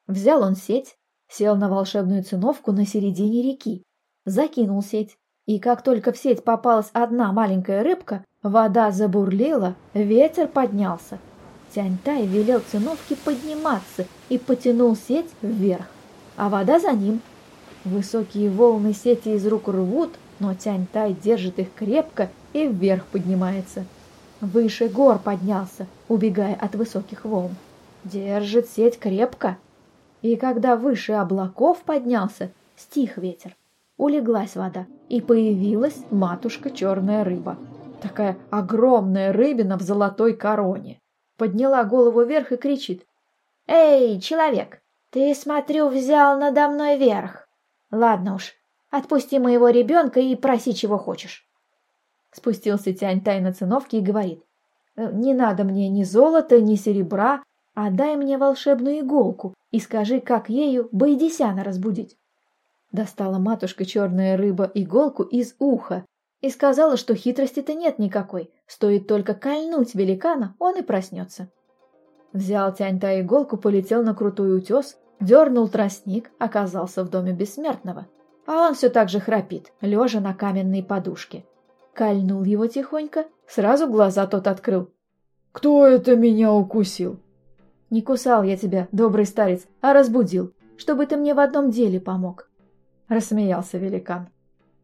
Взял 0.08 0.42
он 0.42 0.56
сеть, 0.56 0.96
сел 1.28 1.54
на 1.54 1.68
волшебную 1.68 2.24
циновку 2.24 2.72
на 2.72 2.86
середине 2.86 3.42
реки, 3.42 3.84
закинул 4.24 4.82
сеть, 4.82 5.16
и 5.46 5.58
как 5.58 5.82
только 5.82 6.12
в 6.12 6.18
сеть 6.18 6.44
попалась 6.44 6.90
одна 6.94 7.30
маленькая 7.32 7.82
рыбка, 7.82 8.24
вода 8.42 8.90
забурлила, 8.90 9.76
ветер 9.94 10.48
поднялся. 10.48 11.18
Тянь-Тай 11.74 12.26
велел 12.26 12.60
циновке 12.60 13.16
подниматься 13.16 14.06
и 14.30 14.38
потянул 14.38 14.96
сеть 14.96 15.30
вверх, 15.42 15.86
а 16.36 16.48
вода 16.48 16.80
за 16.80 16.92
ним. 16.92 17.20
Высокие 17.84 18.50
волны 18.50 18.94
сети 18.94 19.34
из 19.34 19.46
рук 19.46 19.68
рвут, 19.68 20.14
но 20.40 20.54
Тянь-Тай 20.54 21.12
держит 21.12 21.58
их 21.58 21.72
крепко 21.74 22.30
и 22.54 22.66
вверх 22.66 23.04
поднимается. 23.06 23.84
Выше 24.40 24.88
гор 24.88 25.18
поднялся, 25.18 25.86
убегая 26.08 26.54
от 26.54 26.74
высоких 26.74 27.24
волн. 27.24 27.54
Держит 28.04 28.68
сеть 28.68 28.98
крепко. 28.98 29.58
И 30.22 30.36
когда 30.36 30.76
выше 30.76 31.12
облаков 31.12 31.82
поднялся, 31.82 32.50
стих 32.76 33.18
ветер 33.18 33.56
улеглась 33.98 34.56
вода, 34.56 34.86
и 35.08 35.20
появилась 35.20 35.98
матушка 36.10 36.70
черная 36.70 37.24
рыба. 37.24 37.58
Такая 38.00 38.38
огромная 38.50 39.32
рыбина 39.32 39.76
в 39.76 39.82
золотой 39.82 40.34
короне. 40.34 41.00
Подняла 41.36 41.84
голову 41.84 42.22
вверх 42.22 42.52
и 42.52 42.56
кричит. 42.56 43.04
«Эй, 43.66 44.18
человек, 44.20 44.80
Ты, 45.10 45.34
смотрю, 45.34 45.88
взял 45.88 46.38
надо 46.38 46.68
мной 46.68 46.96
верх. 46.96 47.48
Ладно 47.90 48.34
уж, 48.34 48.54
отпусти 48.90 49.38
моего 49.38 49.68
ребенка 49.68 50.20
и 50.20 50.36
проси, 50.36 50.74
чего 50.74 50.98
хочешь. 50.98 51.46
Спустился 52.30 52.92
Тянь-Тай 52.92 53.40
на 53.40 53.52
циновке 53.52 53.98
и 53.98 54.02
говорит. 54.02 54.44
«Э, 54.96 55.10
не 55.12 55.32
надо 55.32 55.64
мне 55.64 55.88
ни 55.88 56.04
золота, 56.04 56.60
ни 56.60 56.76
серебра, 56.76 57.42
а 57.80 57.90
дай 57.90 58.16
мне 58.16 58.38
волшебную 58.38 58.98
иголку 58.98 59.54
и 59.70 59.78
скажи, 59.78 60.18
как 60.18 60.48
ею 60.48 60.88
Байдисяна 60.90 61.62
разбудить. 61.62 62.18
Достала 62.90 63.38
матушка 63.38 63.84
черная 63.84 64.36
рыба 64.36 64.68
иголку 64.74 65.22
из 65.22 65.54
уха 65.60 66.04
и 66.40 66.50
сказала, 66.50 66.96
что 66.96 67.14
хитрости-то 67.14 67.74
нет 67.74 68.00
никакой, 68.00 68.50
стоит 68.66 69.06
только 69.06 69.32
кольнуть 69.32 69.94
великана, 69.94 70.56
он 70.58 70.76
и 70.76 70.82
проснется. 70.82 71.52
Взял 72.32 72.74
Тянь-Та 72.74 73.20
иголку, 73.20 73.56
полетел 73.56 74.02
на 74.02 74.12
крутой 74.12 74.58
утес, 74.58 74.98
дернул 75.20 75.68
тростник, 75.68 76.32
оказался 76.40 77.04
в 77.04 77.10
доме 77.10 77.32
бессмертного. 77.32 78.08
А 78.44 78.66
он 78.66 78.74
все 78.74 78.88
так 78.88 79.08
же 79.08 79.20
храпит, 79.20 79.72
лежа 79.80 80.18
на 80.18 80.34
каменной 80.34 80.82
подушке. 80.82 81.44
Кольнул 81.94 82.42
его 82.42 82.66
тихонько, 82.66 83.26
сразу 83.46 83.86
глаза 83.86 84.26
тот 84.26 84.48
открыл. 84.48 84.90
«Кто 85.52 85.86
это 85.86 86.16
меня 86.16 86.52
укусил?» 86.52 87.20
«Не 87.90 88.02
кусал 88.02 88.42
я 88.42 88.56
тебя, 88.56 88.88
добрый 88.92 89.24
старец, 89.24 89.66
а 89.80 89.92
разбудил, 89.92 90.52
чтобы 90.76 91.06
ты 91.06 91.16
мне 91.16 91.34
в 91.34 91.40
одном 91.40 91.70
деле 91.70 92.00
помог»,— 92.00 92.50
рассмеялся 93.08 93.78
великан. 93.78 94.28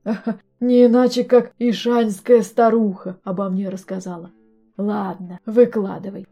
«Не 0.61 0.87
иначе, 0.87 1.25
как 1.25 1.52
ишанская 1.58 2.42
старуха 2.42 3.18
обо 3.25 3.49
мне 3.50 3.68
рассказала. 3.68 4.30
Ладно, 4.76 5.40
выкладывай». 5.44 6.26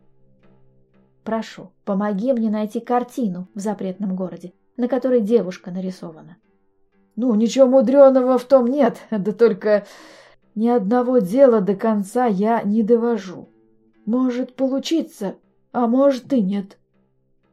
Прошу, 1.25 1.71
помоги 1.85 2.33
мне 2.33 2.51
найти 2.51 2.81
картину 2.81 3.49
в 3.55 3.61
запретном 3.61 4.17
городе, 4.17 4.53
на 4.77 4.89
которой 4.89 5.21
девушка 5.21 5.71
нарисована. 5.71 6.37
Ну, 7.15 7.35
ничего 7.35 7.67
мудреного 7.67 8.39
в 8.39 8.45
том 8.45 8.67
нет, 8.67 8.97
да 9.11 9.33
только 9.33 9.85
ни 10.55 10.69
одного 10.69 11.19
дела 11.19 11.61
до 11.61 11.77
конца 11.77 12.27
я 12.27 12.63
не 12.63 12.83
довожу. 12.83 13.49
Может 14.05 14.57
получиться, 14.57 15.37
а 15.73 15.87
может 15.87 16.33
и 16.33 16.41
нет. 16.41 16.79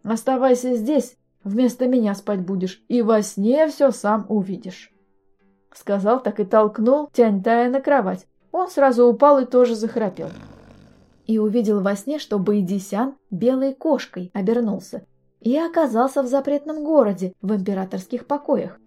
Оставайся 0.04 0.76
здесь, 0.76 1.18
вместо 1.44 1.88
меня 1.88 2.14
спать 2.16 2.42
будешь, 2.42 2.84
и 2.88 3.02
во 3.02 3.22
сне 3.22 3.68
все 3.68 3.92
сам 3.92 4.26
увидишь. 4.30 4.94
Сказал 5.74 6.22
так 6.22 6.40
и 6.40 6.46
толкнул 6.46 7.10
Тянь-Тая 7.14 7.70
на 7.70 7.82
кровать. 7.82 8.28
Он 8.52 8.70
сразу 8.70 9.06
упал 9.06 9.40
и 9.40 9.46
тоже 9.46 9.76
захрапел 9.76 10.30
и 11.30 11.38
увидел 11.38 11.80
во 11.82 11.96
сне, 11.96 12.18
что 12.18 12.40
Байдисян 12.40 13.16
белой 13.30 13.76
кошкой 13.76 14.32
обернулся 14.34 15.06
и 15.42 15.56
оказался 15.56 16.24
в 16.24 16.28
запретном 16.28 16.84
городе, 16.84 17.34
в 17.40 17.54
императорских 17.54 18.26
покоях. 18.26 18.80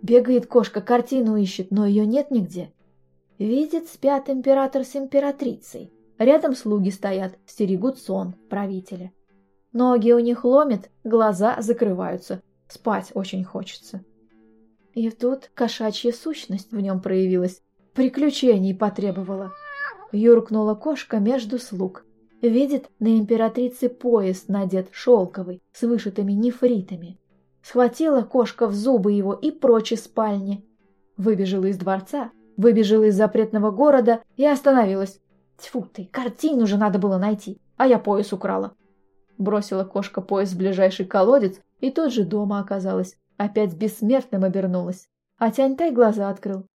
Бегает 0.00 0.46
кошка, 0.46 0.80
картину 0.80 1.36
ищет, 1.36 1.72
но 1.72 1.86
ее 1.86 2.06
нет 2.06 2.30
нигде. 2.30 2.72
Видит, 3.40 3.88
спят 3.88 4.30
император 4.30 4.84
с 4.84 4.94
императрицей. 4.94 5.92
Рядом 6.18 6.54
слуги 6.54 6.90
стоят, 6.90 7.38
стерегут 7.46 7.98
сон 7.98 8.34
правителя. 8.50 9.12
Ноги 9.72 10.12
у 10.12 10.18
них 10.18 10.44
ломят, 10.44 10.90
глаза 11.04 11.60
закрываются. 11.60 12.42
Спать 12.68 13.12
очень 13.14 13.44
хочется. 13.44 14.04
И 14.94 15.10
тут 15.10 15.50
кошачья 15.54 16.12
сущность 16.12 16.72
в 16.72 16.80
нем 16.80 17.00
проявилась, 17.00 17.62
приключений 17.94 18.74
потребовала. 18.74 19.52
Юркнула 20.10 20.74
кошка 20.74 21.18
между 21.18 21.58
слуг. 21.58 22.04
Видит, 22.42 22.90
на 22.98 23.16
императрице 23.16 23.88
пояс 23.88 24.48
надет 24.48 24.88
шелковый, 24.90 25.60
с 25.72 25.82
вышитыми 25.82 26.32
нефритами. 26.32 27.18
Схватила 27.62 28.22
кошка 28.22 28.66
в 28.66 28.74
зубы 28.74 29.12
его 29.12 29.34
и 29.34 29.50
прочь 29.50 29.92
из 29.92 30.04
спальни. 30.04 30.64
Выбежала 31.16 31.66
из 31.66 31.78
дворца, 31.78 32.32
выбежала 32.56 33.04
из 33.04 33.16
запретного 33.16 33.70
города 33.70 34.22
и 34.36 34.46
остановилась. 34.46 35.20
Тьфу 35.58 35.82
ты, 35.82 36.06
картину 36.06 36.66
же 36.66 36.76
надо 36.76 36.98
было 36.98 37.18
найти, 37.18 37.60
а 37.76 37.86
я 37.86 37.98
пояс 37.98 38.32
украла. 38.32 38.74
Бросила 39.36 39.84
кошка 39.84 40.20
пояс 40.20 40.52
в 40.52 40.58
ближайший 40.58 41.06
колодец 41.06 41.60
и 41.80 41.90
тут 41.90 42.12
же 42.12 42.24
дома 42.24 42.60
оказалась. 42.60 43.16
Опять 43.36 43.74
бессмертным 43.74 44.44
обернулась. 44.44 45.08
А 45.36 45.50
Тяньтай 45.52 45.92
глаза 45.92 46.28
открыл. 46.28 46.66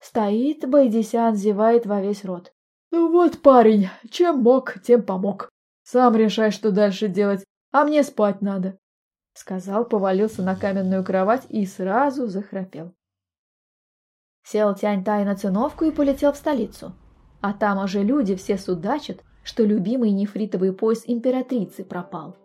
Стоит 0.00 0.68
Байдисян, 0.68 1.34
зевает 1.34 1.86
во 1.86 2.00
весь 2.00 2.24
рот. 2.24 2.52
«Ну 2.92 3.10
вот, 3.10 3.42
парень, 3.42 3.88
чем 4.08 4.38
мог, 4.38 4.80
тем 4.82 5.02
помог. 5.02 5.48
Сам 5.82 6.16
решай, 6.16 6.50
что 6.50 6.70
дальше 6.70 7.08
делать, 7.08 7.44
а 7.72 7.84
мне 7.84 8.02
спать 8.02 8.40
надо»,— 8.40 8.78
сказал, 9.34 9.84
повалился 9.84 10.42
на 10.42 10.56
каменную 10.56 11.04
кровать 11.04 11.46
и 11.48 11.66
сразу 11.66 12.26
захрапел. 12.26 12.94
Сел 14.42 14.74
Тянь-Тай 14.74 15.24
на 15.24 15.36
циновку 15.36 15.84
и 15.84 15.90
полетел 15.90 16.32
в 16.32 16.36
столицу. 16.36 16.94
А 17.40 17.52
там 17.52 17.82
уже 17.82 18.02
люди 18.02 18.34
все 18.34 18.58
судачат, 18.58 19.22
что 19.42 19.64
любимый 19.64 20.10
нефритовый 20.10 20.72
пояс 20.72 21.04
императрицы 21.06 21.84
пропал. 21.84 22.36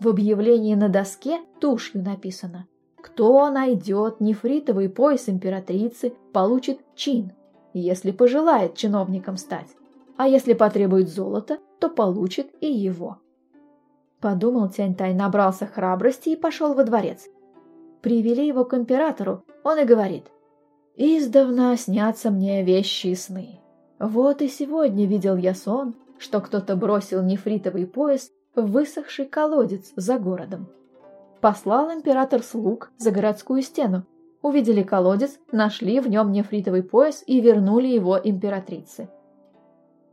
В 0.00 0.08
объявлении 0.08 0.74
на 0.74 0.88
доске 0.88 1.40
тушью 1.60 2.02
написано 2.02 2.66
кто 3.02 3.50
найдет 3.50 4.20
нефритовый 4.20 4.88
пояс 4.88 5.28
императрицы, 5.28 6.14
получит 6.32 6.78
чин, 6.94 7.32
если 7.74 8.12
пожелает 8.12 8.76
чиновником 8.76 9.36
стать. 9.36 9.66
А 10.16 10.28
если 10.28 10.54
потребует 10.54 11.08
золота, 11.08 11.58
то 11.80 11.90
получит 11.90 12.48
и 12.60 12.72
его. 12.72 13.18
Подумал 14.20 14.68
Тяньтай, 14.68 15.14
набрался 15.14 15.66
храбрости 15.66 16.30
и 16.30 16.36
пошел 16.36 16.74
во 16.74 16.84
дворец. 16.84 17.26
Привели 18.02 18.46
его 18.46 18.64
к 18.64 18.74
императору, 18.74 19.44
он 19.64 19.80
и 19.80 19.84
говорит, 19.84 20.26
«Издавна 20.96 21.76
снятся 21.76 22.30
мне 22.30 22.62
вещи 22.62 23.08
и 23.08 23.14
сны. 23.16 23.58
Вот 24.02 24.42
и 24.42 24.48
сегодня 24.48 25.06
видел 25.06 25.36
я 25.36 25.54
сон, 25.54 25.94
что 26.18 26.40
кто-то 26.40 26.74
бросил 26.74 27.22
нефритовый 27.22 27.86
пояс 27.86 28.32
в 28.56 28.66
высохший 28.66 29.26
колодец 29.26 29.92
за 29.94 30.18
городом. 30.18 30.66
Послал 31.40 31.92
император 31.92 32.42
слуг 32.42 32.90
за 32.98 33.12
городскую 33.12 33.62
стену. 33.62 34.02
Увидели 34.42 34.82
колодец, 34.82 35.38
нашли 35.52 36.00
в 36.00 36.08
нем 36.08 36.32
нефритовый 36.32 36.82
пояс 36.82 37.22
и 37.28 37.40
вернули 37.40 37.86
его 37.86 38.18
императрице. 38.18 39.08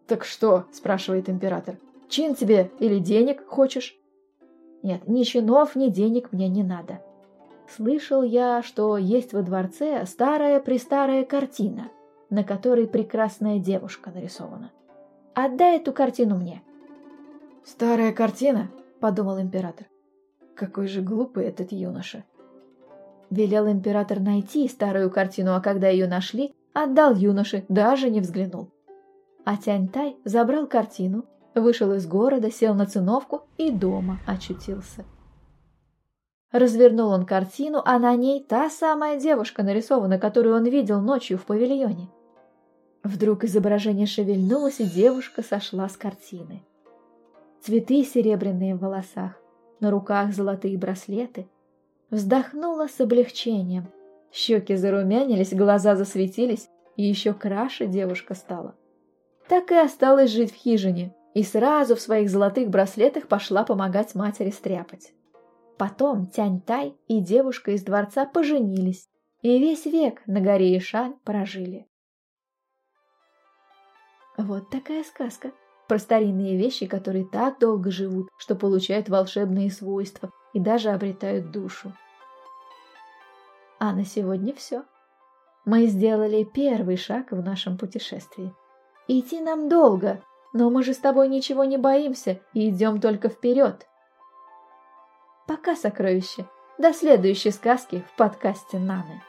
«Так 0.05 0.23
что?»– 0.23 0.65
спрашивает 0.71 1.27
император. 1.27 1.77
«Чин 2.09 2.35
тебе 2.35 2.69
или 2.77 2.99
денег 2.99 3.43
хочешь?» 3.47 3.97
«Нет, 4.83 5.07
ни 5.07 5.23
чинов, 5.23 5.75
ни 5.75 5.89
денег 5.89 6.31
мне 6.31 6.47
не 6.47 6.61
надо. 6.61 7.01
Слышал 7.67 8.21
я, 8.21 8.61
что 8.61 8.97
есть 8.97 9.33
во 9.33 9.41
дворце 9.41 10.05
старая-престарая 10.05 11.25
картина, 11.25 11.89
на 12.29 12.43
которой 12.43 12.87
прекрасная 12.87 13.59
девушка 13.59 14.11
нарисована. 14.11 14.71
Отдай 15.33 15.77
эту 15.77 15.93
картину 15.93 16.37
мне». 16.37 16.61
«Старая 17.63 18.13
картина?»– 18.13 18.69
подумал 18.99 19.39
император. 19.39 19.87
Какой 20.59 20.87
же 20.87 21.01
глупый 21.01 21.45
этот 21.45 21.71
юноша. 21.71 22.25
Велел 23.29 23.71
император 23.71 24.19
найти 24.19 24.67
старую 24.67 25.09
картину, 25.09 25.53
а 25.55 25.61
когда 25.61 25.87
ее 25.87 26.05
нашли, 26.05 26.53
отдал 26.73 27.15
юноше, 27.15 27.63
даже 27.69 28.09
не 28.09 28.19
взглянул. 28.19 28.69
А 29.45 29.55
Тянь-Тай 29.55 30.17
забрал 30.25 30.67
картину, 30.67 31.23
вышел 31.55 31.93
из 31.93 32.05
города, 32.05 32.51
сел 32.51 32.73
на 32.73 32.85
циновку 32.85 33.43
и 33.57 33.71
дома 33.71 34.19
очутился. 34.27 35.05
Развернул 36.51 37.11
он 37.11 37.25
картину, 37.25 37.81
а 37.85 37.99
на 37.99 38.13
ней 38.17 38.43
та 38.43 38.69
самая 38.69 39.17
девушка 39.17 39.63
нарисована, 39.63 40.19
которую 40.19 40.55
он 40.55 40.65
видел 40.65 40.99
ночью 40.99 41.37
в 41.37 41.45
павильоне. 41.45 42.09
Вдруг 43.03 43.45
изображение 43.45 44.05
шевельнулось, 44.05 44.79
и 44.79 44.83
девушка 44.83 45.41
сошла 45.41 45.87
с 45.87 45.95
картины. 45.95 46.63
Цветы 47.61 48.03
серебряные 48.03 48.75
в 48.75 48.79
волосах, 48.79 49.41
на 49.79 49.91
руках 49.91 50.33
золотые 50.33 50.77
браслеты. 50.77 51.47
Вздохнула 52.09 52.87
с 52.87 52.99
облегчением. 52.99 53.87
Щеки 54.31 54.75
зарумянились, 54.75 55.53
глаза 55.53 55.95
засветились, 55.95 56.69
и 56.95 57.03
еще 57.03 57.33
краше 57.33 57.87
девушка 57.87 58.35
стала. 58.35 58.75
Так 59.47 59.71
и 59.71 59.75
осталась 59.75 60.31
жить 60.31 60.51
в 60.51 60.55
хижине, 60.55 61.15
и 61.33 61.43
сразу 61.43 61.95
в 61.95 62.01
своих 62.01 62.29
золотых 62.29 62.69
браслетах 62.69 63.27
пошла 63.27 63.63
помогать 63.63 64.15
матери 64.15 64.51
стряпать. 64.51 65.13
Потом 65.77 66.27
Тянь-Тай 66.27 66.95
и 67.07 67.21
девушка 67.21 67.71
из 67.71 67.83
дворца 67.83 68.25
поженились, 68.25 69.07
и 69.41 69.57
весь 69.59 69.85
век 69.85 70.21
на 70.27 70.41
горе 70.41 70.77
Ишань 70.77 71.15
прожили. 71.23 71.87
Вот 74.39 74.69
такая 74.69 75.03
сказка 75.03 75.51
про 75.89 75.99
старинные 75.99 76.57
вещи, 76.57 76.85
которые 76.85 77.25
так 77.25 77.59
долго 77.59 77.91
живут, 77.91 78.29
что 78.37 78.55
получают 78.55 79.09
волшебные 79.09 79.69
свойства 79.69 80.31
и 80.53 80.61
даже 80.61 80.91
обретают 80.91 81.51
душу. 81.51 81.91
А 83.79 83.91
на 83.91 84.05
сегодня 84.05 84.53
все. 84.53 84.85
Мы 85.65 85.87
сделали 85.87 86.45
первый 86.45 86.95
шаг 86.95 87.31
в 87.31 87.43
нашем 87.43 87.77
путешествии. 87.77 88.53
Идти 89.09 89.41
нам 89.41 89.67
долго, 89.67 90.23
но 90.53 90.69
мы 90.69 90.83
же 90.83 90.93
с 90.93 90.99
тобой 90.99 91.27
ничего 91.27 91.65
не 91.65 91.77
боимся 91.77 92.39
и 92.53 92.69
идем 92.69 93.01
только 93.01 93.27
вперед. 93.27 93.87
Пока, 95.47 95.75
сокровище. 95.75 96.45
До 96.77 96.93
следующей 96.93 97.51
сказки 97.51 98.05
в 98.13 98.15
подкасте 98.15 98.79
Наны. 98.79 99.21